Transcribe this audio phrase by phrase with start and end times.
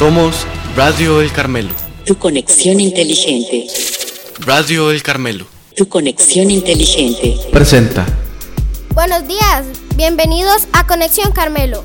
[0.00, 1.74] Somos Radio El Carmelo.
[2.06, 3.66] Tu conexión inteligente.
[4.38, 5.44] Radio El Carmelo.
[5.76, 7.36] Tu conexión inteligente.
[7.52, 8.06] Presenta.
[8.94, 9.66] Buenos días,
[9.96, 11.84] bienvenidos a Conexión Carmelo.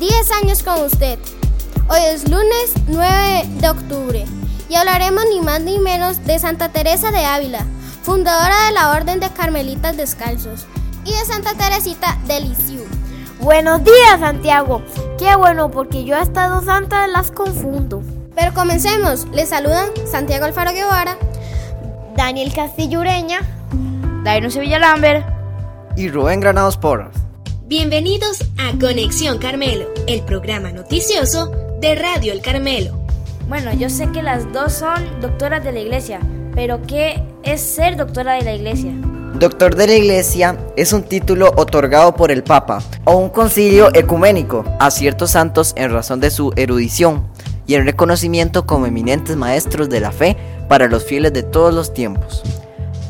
[0.00, 1.18] 10 años con usted.
[1.90, 4.24] Hoy es lunes 9 de octubre
[4.70, 7.66] y hablaremos ni más ni menos de Santa Teresa de Ávila,
[8.02, 10.64] fundadora de la Orden de Carmelitas Descalzos,
[11.04, 12.71] y de Santa Teresita de Lisieux.
[13.42, 14.82] Buenos días, Santiago.
[15.18, 18.00] Qué bueno, porque yo a estas dos santas las confundo.
[18.36, 19.26] Pero comencemos.
[19.32, 21.18] Les saludan Santiago Alfaro Guevara,
[22.16, 23.40] Daniel Castillo Ureña,
[24.22, 25.26] Daino Sevilla Lambert
[25.96, 27.16] y Rubén Granados Porras.
[27.66, 32.96] Bienvenidos a Conexión Carmelo, el programa noticioso de Radio El Carmelo.
[33.48, 36.20] Bueno, yo sé que las dos son doctoras de la iglesia,
[36.54, 38.92] pero ¿qué es ser doctora de la iglesia?
[39.34, 44.64] Doctor de la Iglesia es un título otorgado por el Papa o un concilio ecuménico
[44.78, 47.26] a ciertos santos en razón de su erudición
[47.66, 50.36] y el reconocimiento como eminentes maestros de la fe
[50.68, 52.42] para los fieles de todos los tiempos.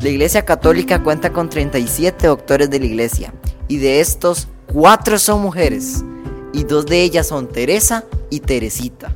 [0.01, 3.33] La Iglesia Católica cuenta con 37 doctores de la Iglesia
[3.67, 6.03] y de estos, cuatro son mujeres
[6.53, 9.13] y dos de ellas son Teresa y Teresita.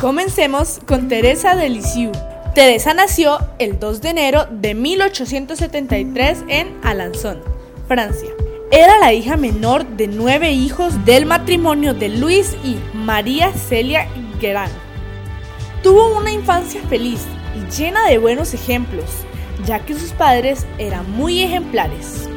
[0.00, 2.29] Comencemos con Teresa de Lisieux.
[2.54, 7.38] Teresa nació el 2 de enero de 1873 en Alençon,
[7.86, 8.28] Francia.
[8.72, 14.08] Era la hija menor de nueve hijos del matrimonio de Luis y María Celia
[14.40, 14.72] Guerin.
[15.84, 17.20] Tuvo una infancia feliz
[17.54, 19.06] y llena de buenos ejemplos,
[19.64, 22.28] ya que sus padres eran muy ejemplares.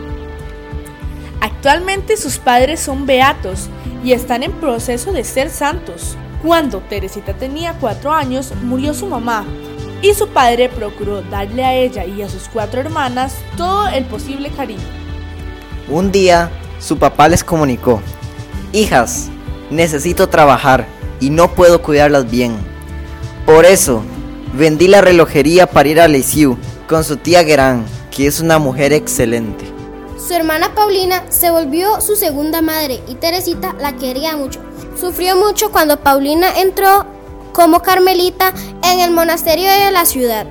[1.42, 3.68] Actualmente sus padres son beatos
[4.04, 6.16] y están en proceso de ser santos.
[6.44, 9.44] Cuando Teresita tenía cuatro años, murió su mamá
[10.04, 14.50] y su padre procuró darle a ella y a sus cuatro hermanas todo el posible
[14.50, 14.84] cariño.
[15.90, 18.02] Un día, su papá les comunicó,
[18.74, 19.30] Hijas,
[19.72, 20.86] necesito trabajar
[21.22, 22.58] y no puedo cuidarlas bien.
[23.46, 24.04] Por eso,
[24.54, 26.58] vendí la relojería para ir a Lisieux
[26.90, 29.66] con su tía Guerin, que es una mujer excelente.
[30.18, 34.60] Su hermana Paulina se volvió su segunda madre y Teresita la quería mucho.
[35.00, 37.06] Sufrió mucho cuando Paulina entró
[37.54, 38.54] como carmelita
[38.84, 40.48] en el monasterio de la ciudad.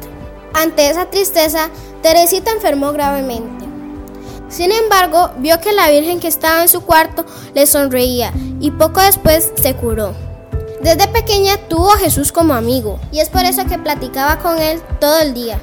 [0.54, 1.68] Ante esa tristeza,
[2.02, 3.66] Teresita enfermó gravemente.
[4.48, 7.24] Sin embargo, vio que la Virgen que estaba en su cuarto
[7.54, 10.14] le sonreía y poco después se curó.
[10.82, 14.80] Desde pequeña tuvo a Jesús como amigo y es por eso que platicaba con él
[15.00, 15.58] todo el día.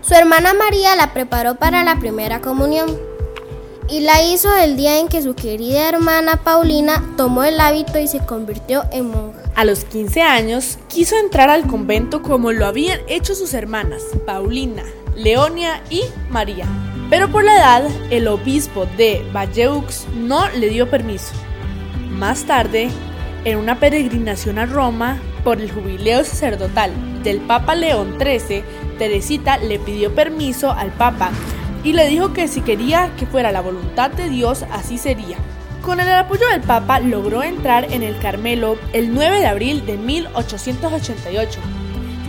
[0.00, 2.98] Su hermana María la preparó para la primera comunión
[3.88, 8.06] y la hizo el día en que su querida hermana Paulina tomó el hábito y
[8.06, 9.41] se convirtió en monja.
[9.54, 14.82] A los 15 años quiso entrar al convento como lo habían hecho sus hermanas, Paulina,
[15.14, 16.66] Leonia y María.
[17.10, 21.34] Pero por la edad, el obispo de Valleux no le dio permiso.
[22.08, 22.88] Más tarde,
[23.44, 28.64] en una peregrinación a Roma por el jubileo sacerdotal del Papa León XIII,
[28.96, 31.30] Teresita le pidió permiso al Papa
[31.84, 35.36] y le dijo que si quería que fuera la voluntad de Dios, así sería.
[35.82, 39.96] Con el apoyo del Papa logró entrar en el Carmelo el 9 de abril de
[39.96, 41.58] 1888.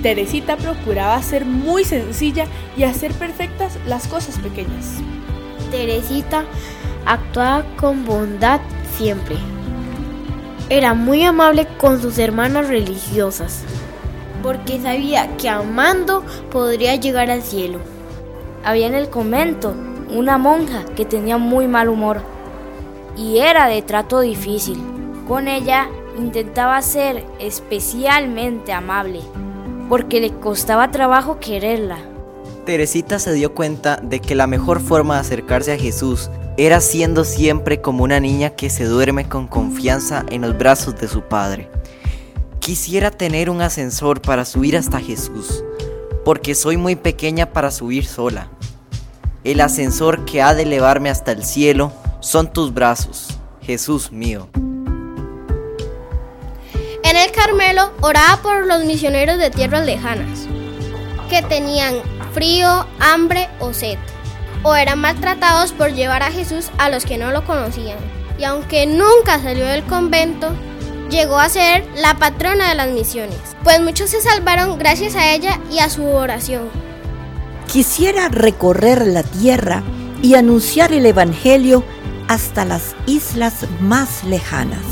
[0.01, 4.95] Teresita procuraba ser muy sencilla y hacer perfectas las cosas pequeñas.
[5.69, 6.45] Teresita
[7.05, 8.59] actuaba con bondad
[8.97, 9.35] siempre.
[10.69, 13.61] Era muy amable con sus hermanas religiosas,
[14.41, 17.77] porque sabía que amando podría llegar al cielo.
[18.63, 19.75] Había en el convento
[20.09, 22.33] una monja que tenía muy mal humor
[23.17, 24.81] y era de trato difícil.
[25.27, 29.21] Con ella intentaba ser especialmente amable,
[29.89, 31.99] porque le costaba trabajo quererla.
[32.65, 37.25] Teresita se dio cuenta de que la mejor forma de acercarse a Jesús era siendo
[37.25, 41.69] siempre como una niña que se duerme con confianza en los brazos de su padre.
[42.59, 45.63] Quisiera tener un ascensor para subir hasta Jesús,
[46.23, 48.49] porque soy muy pequeña para subir sola.
[49.43, 51.91] El ascensor que ha de elevarme hasta el cielo
[52.23, 53.27] son tus brazos,
[53.61, 54.47] Jesús mío.
[57.03, 60.47] En el Carmelo oraba por los misioneros de tierras lejanas,
[61.29, 61.95] que tenían
[62.33, 63.97] frío, hambre o sed,
[64.63, 67.97] o eran maltratados por llevar a Jesús a los que no lo conocían.
[68.39, 70.53] Y aunque nunca salió del convento,
[71.09, 75.59] llegó a ser la patrona de las misiones, pues muchos se salvaron gracias a ella
[75.69, 76.69] y a su oración.
[77.67, 79.83] Quisiera recorrer la tierra
[80.21, 81.83] y anunciar el Evangelio
[82.27, 84.83] hasta las islas más lejanas.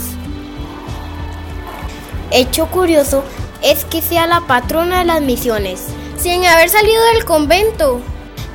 [2.32, 3.24] Hecho curioso
[3.62, 5.88] es que sea la patrona de las misiones,
[6.18, 8.02] sin haber salido del convento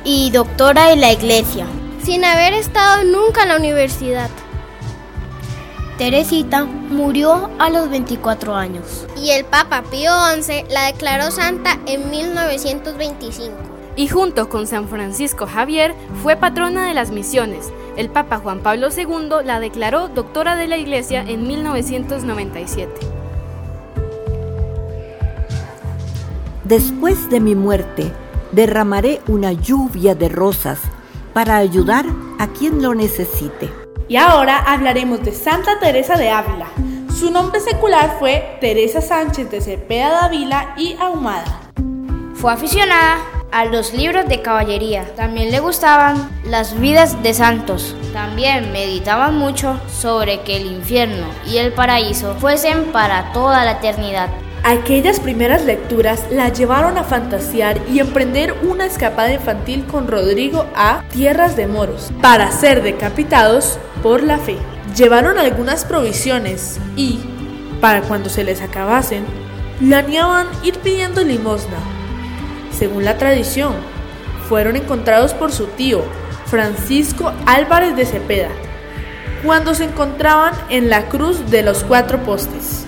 [0.03, 1.67] y doctora de la iglesia,
[2.03, 4.29] sin haber estado nunca en la universidad.
[5.97, 9.07] Teresita murió a los 24 años.
[9.17, 13.55] Y el Papa Pío XI la declaró santa en 1925.
[13.95, 17.71] Y junto con San Francisco Javier fue patrona de las misiones.
[17.97, 22.91] El Papa Juan Pablo II la declaró doctora de la Iglesia en 1997.
[26.63, 28.11] Después de mi muerte,
[28.51, 30.79] derramaré una lluvia de rosas
[31.33, 32.05] para ayudar
[32.37, 33.71] a quien lo necesite.
[34.07, 36.67] Y ahora hablaremos de Santa Teresa de Ávila.
[37.17, 41.61] Su nombre secular fue Teresa Sánchez de Cepeda Dávila y Ahumada.
[42.35, 45.05] Fue aficionada a los libros de caballería.
[45.15, 47.95] También le gustaban las vidas de santos.
[48.13, 54.29] También meditaban mucho sobre que el infierno y el paraíso fuesen para toda la eternidad.
[54.63, 61.03] Aquellas primeras lecturas la llevaron a fantasear y emprender una escapada infantil con Rodrigo a
[61.13, 64.57] tierras de moros para ser decapitados por la fe.
[64.95, 67.19] Llevaron algunas provisiones y,
[67.79, 69.25] para cuando se les acabasen,
[69.79, 71.96] planeaban ir pidiendo limosna.
[72.77, 73.73] Según la tradición,
[74.47, 76.03] fueron encontrados por su tío,
[76.45, 78.49] Francisco Álvarez de Cepeda,
[79.43, 82.85] cuando se encontraban en la cruz de los cuatro postes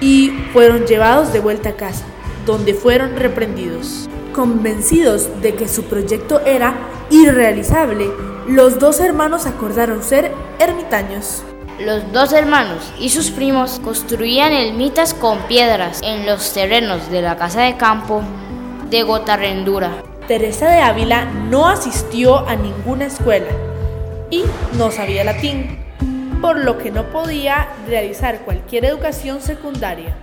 [0.00, 2.04] y fueron llevados de vuelta a casa,
[2.46, 4.08] donde fueron reprendidos.
[4.32, 6.76] Convencidos de que su proyecto era
[7.10, 8.08] irrealizable,
[8.46, 11.42] los dos hermanos acordaron ser ermitaños.
[11.80, 17.36] Los dos hermanos y sus primos construían ermitas con piedras en los terrenos de la
[17.36, 18.22] casa de campo
[18.90, 20.02] de Gotarrendura.
[20.26, 23.48] Teresa de Ávila no asistió a ninguna escuela
[24.30, 24.44] y
[24.76, 25.78] no sabía latín
[26.40, 30.16] por lo que no podía realizar cualquier educación secundaria.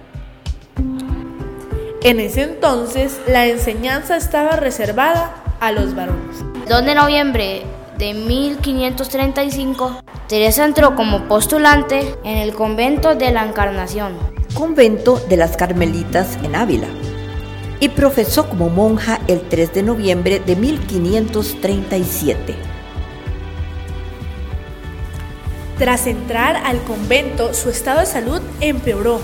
[2.04, 6.46] En ese entonces la enseñanza estaba reservada a los varones.
[6.70, 7.64] 2 de noviembre
[7.98, 14.18] de 1535, Teresa entró como postulante en el convento de la Encarnación,
[14.54, 16.88] convento de las Carmelitas en Ávila,
[17.80, 22.56] y profesó como monja el 3 de noviembre de 1537.
[25.78, 29.20] Tras entrar al convento, su estado de salud empeoró.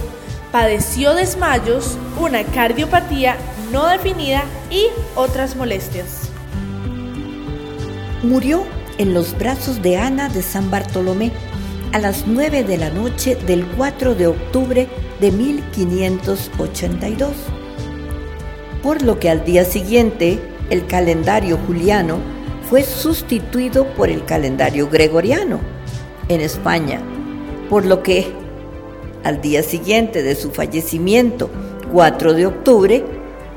[0.52, 3.38] Padeció desmayos, una cardiopatía
[3.72, 6.30] no definida y otras molestias.
[8.22, 8.66] Murió
[8.98, 11.32] en los brazos de Ana de San Bartolomé
[11.94, 14.90] a las 9 de la noche del 4 de octubre
[15.22, 17.61] de 1582.
[18.84, 20.40] Por lo que al día siguiente
[20.70, 22.18] el calendario juliano
[22.70, 25.60] fue sustituido por el calendario gregoriano
[26.30, 27.02] en España,
[27.70, 28.28] por lo que
[29.24, 31.50] al día siguiente de su fallecimiento,
[31.92, 33.06] 4 de octubre,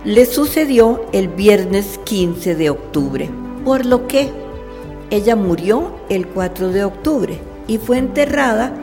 [0.04, 3.30] le sucedió el viernes 15 de octubre,
[3.64, 4.30] por lo que
[5.10, 8.74] ella murió el 4 de octubre y fue enterrada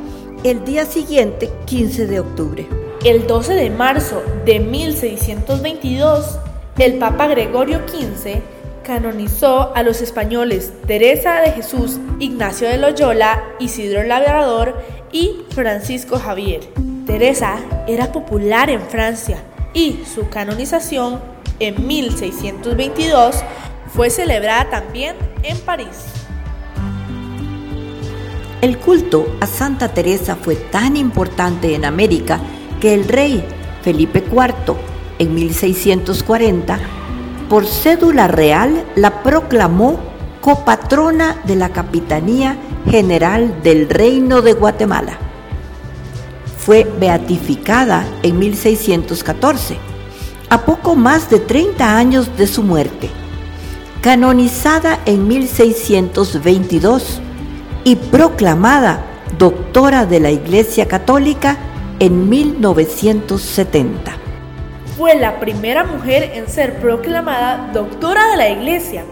[0.44, 2.81] el día siguiente, 15 de octubre.
[3.04, 6.38] El 12 de marzo de 1622,
[6.78, 8.44] el Papa Gregorio XV
[8.84, 14.80] canonizó a los españoles Teresa de Jesús, Ignacio de Loyola, Isidro Labrador
[15.12, 16.60] y Francisco Javier.
[17.08, 17.56] Teresa
[17.88, 19.40] era popular en Francia
[19.74, 21.22] y su canonización
[21.60, 23.38] en 1622
[23.96, 26.06] fue celebrada también en París.
[28.62, 32.40] El culto a Santa Teresa fue tan importante en América
[32.82, 33.46] que el rey
[33.82, 34.76] Felipe IV
[35.20, 36.80] en 1640
[37.48, 40.00] por cédula real la proclamó
[40.42, 42.58] copatrona de la Capitanía
[42.90, 45.18] General del Reino de Guatemala.
[46.58, 49.78] Fue beatificada en 1614,
[50.50, 53.10] a poco más de 30 años de su muerte,
[54.02, 57.22] canonizada en 1622
[57.84, 59.06] y proclamada
[59.38, 61.58] doctora de la Iglesia Católica
[62.02, 64.12] en 1970
[64.98, 69.04] fue la primera mujer en ser proclamada doctora de la Iglesia.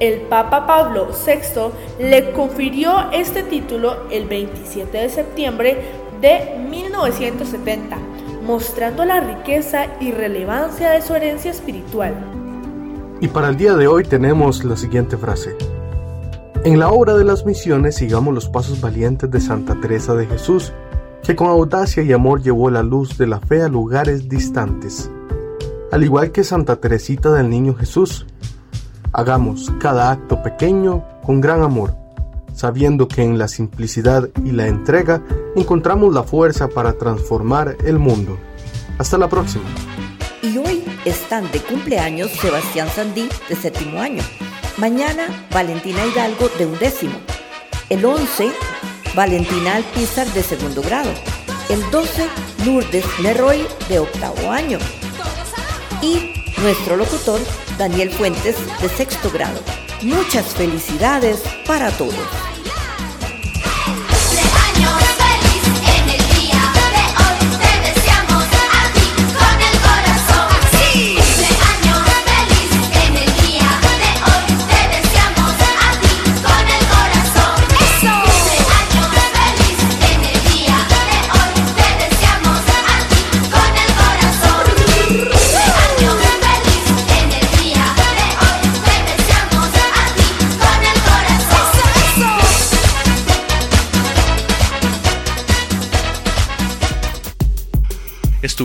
[0.00, 1.70] El Papa Pablo VI
[2.04, 5.78] le confirió este título el 27 de septiembre
[6.20, 7.96] de 1970,
[8.44, 12.12] mostrando la riqueza y relevancia de su herencia espiritual.
[13.20, 15.54] Y para el día de hoy tenemos la siguiente frase.
[16.64, 20.72] En la obra de las misiones sigamos los pasos valientes de Santa Teresa de Jesús,
[21.22, 25.10] que con audacia y amor llevó la luz de la fe a lugares distantes
[25.92, 28.26] al igual que Santa Teresita del Niño Jesús.
[29.12, 31.94] Hagamos cada acto pequeño con gran amor,
[32.52, 35.22] sabiendo que en la simplicidad y la entrega
[35.54, 38.38] encontramos la fuerza para transformar el mundo.
[38.98, 39.64] Hasta la próxima.
[40.42, 44.22] Y hoy están de cumpleaños Sebastián Sandí de séptimo año.
[44.78, 47.14] Mañana Valentina Hidalgo de undécimo.
[47.88, 48.50] El 11
[49.16, 51.10] Valentina Alpizar de segundo grado.
[51.70, 52.28] El 12,
[52.66, 54.78] Lourdes Leroy de octavo año.
[56.02, 57.40] Y nuestro locutor,
[57.78, 59.58] Daniel Fuentes de sexto grado.
[60.02, 62.14] Muchas felicidades para todos.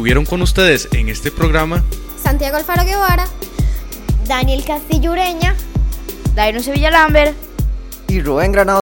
[0.02, 1.84] Estuvieron con ustedes en este programa
[2.20, 3.28] Santiago Alfaro Guevara,
[4.26, 5.54] Daniel Castillo Ureña,
[6.34, 7.38] Dairon Sevilla Lambert
[8.08, 8.80] y Rubén Granado.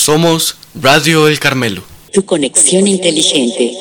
[0.04, 1.82] Somos Radio El Carmelo.
[2.12, 3.73] Tu conexión inteligente.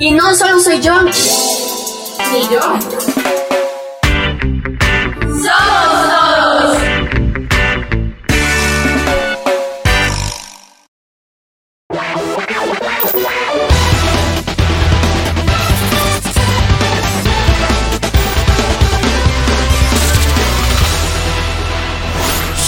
[0.00, 1.02] Y no solo soy yo.
[1.02, 1.12] Ni
[2.50, 2.62] yo.
[5.44, 6.78] Somos todos.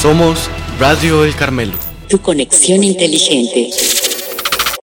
[0.02, 0.50] Somos
[0.80, 1.76] Radio El Carmelo.
[2.08, 3.68] Tu conexión inteligente.